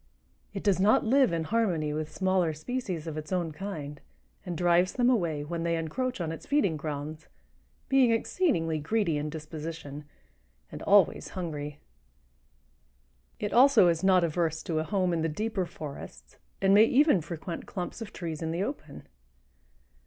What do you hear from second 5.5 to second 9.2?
they encroach on its feeding grounds, being exceedingly greedy